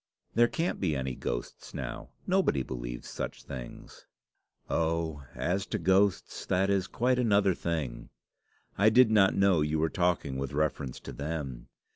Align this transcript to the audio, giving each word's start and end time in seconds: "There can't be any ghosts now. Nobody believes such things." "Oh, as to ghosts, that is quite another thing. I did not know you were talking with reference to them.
"There 0.33 0.47
can't 0.47 0.79
be 0.79 0.95
any 0.95 1.13
ghosts 1.13 1.75
now. 1.75 2.09
Nobody 2.25 2.63
believes 2.63 3.07
such 3.07 3.43
things." 3.43 4.07
"Oh, 4.67 5.23
as 5.35 5.67
to 5.67 5.77
ghosts, 5.77 6.43
that 6.47 6.71
is 6.71 6.87
quite 6.87 7.19
another 7.19 7.53
thing. 7.53 8.09
I 8.79 8.89
did 8.89 9.11
not 9.11 9.35
know 9.35 9.61
you 9.61 9.77
were 9.77 9.89
talking 9.89 10.37
with 10.39 10.53
reference 10.53 10.99
to 11.01 11.11
them. 11.13 11.67